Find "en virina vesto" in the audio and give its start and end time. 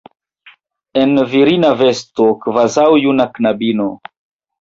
1.01-2.27